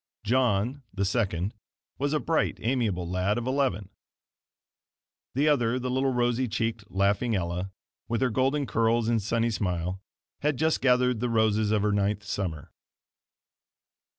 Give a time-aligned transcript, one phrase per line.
[0.23, 1.53] John, the second,
[1.99, 3.89] was a bright, amiable lad of eleven.
[5.35, 7.71] The other the little rosy cheeked, laughing Ella,
[8.07, 10.01] with her golden curls and sunny smile
[10.39, 12.71] had just gathered the roses of her ninth summer.